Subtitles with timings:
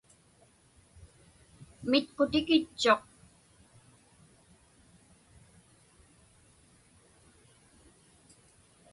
[1.89, 3.01] Mitqutikitchuq.